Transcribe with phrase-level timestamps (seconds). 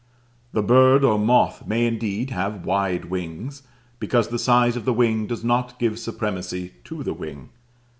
[0.51, 3.61] The bird or moth may indeed have wide wings,
[3.99, 7.49] because the size of the wing does not give supremacy to the wing.